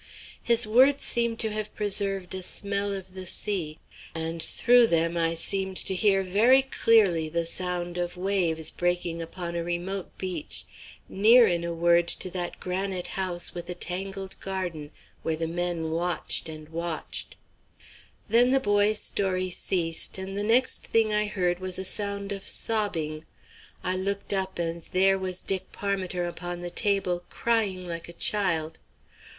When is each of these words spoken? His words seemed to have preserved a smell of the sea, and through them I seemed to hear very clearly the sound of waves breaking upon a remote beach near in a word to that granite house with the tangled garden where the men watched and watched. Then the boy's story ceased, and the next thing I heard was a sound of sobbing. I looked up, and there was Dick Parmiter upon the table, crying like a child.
His 0.41 0.65
words 0.65 1.03
seemed 1.03 1.37
to 1.41 1.51
have 1.51 1.75
preserved 1.75 2.33
a 2.33 2.41
smell 2.41 2.91
of 2.91 3.13
the 3.13 3.27
sea, 3.27 3.77
and 4.15 4.41
through 4.41 4.87
them 4.87 5.15
I 5.15 5.35
seemed 5.35 5.77
to 5.77 5.93
hear 5.93 6.23
very 6.23 6.63
clearly 6.63 7.29
the 7.29 7.45
sound 7.45 7.99
of 7.99 8.17
waves 8.17 8.71
breaking 8.71 9.21
upon 9.21 9.55
a 9.55 9.63
remote 9.63 10.09
beach 10.17 10.65
near 11.07 11.45
in 11.45 11.63
a 11.63 11.71
word 11.71 12.07
to 12.07 12.31
that 12.31 12.59
granite 12.59 13.09
house 13.09 13.53
with 13.53 13.67
the 13.67 13.75
tangled 13.75 14.39
garden 14.39 14.89
where 15.21 15.35
the 15.35 15.47
men 15.47 15.91
watched 15.91 16.49
and 16.49 16.69
watched. 16.69 17.35
Then 18.27 18.49
the 18.49 18.59
boy's 18.59 18.97
story 18.97 19.51
ceased, 19.51 20.17
and 20.17 20.35
the 20.35 20.41
next 20.43 20.87
thing 20.87 21.13
I 21.13 21.25
heard 21.27 21.59
was 21.59 21.77
a 21.77 21.85
sound 21.85 22.31
of 22.31 22.43
sobbing. 22.47 23.23
I 23.83 23.95
looked 23.95 24.33
up, 24.33 24.57
and 24.57 24.81
there 24.93 25.19
was 25.19 25.43
Dick 25.43 25.71
Parmiter 25.71 26.25
upon 26.27 26.61
the 26.61 26.71
table, 26.71 27.23
crying 27.29 27.85
like 27.85 28.09
a 28.09 28.13
child. 28.13 28.79